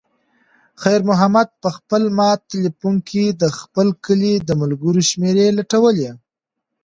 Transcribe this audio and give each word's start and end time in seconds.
خیر 0.81 1.01
محمد 1.09 1.47
په 1.61 1.69
خپل 1.77 2.03
مات 2.17 2.39
تلیفون 2.51 2.95
کې 3.09 3.23
د 3.41 3.43
خپل 3.59 3.87
کلي 4.05 4.33
د 4.47 4.49
ملګرو 4.61 5.01
شمېرې 5.09 5.45
لټولې. 5.57 6.09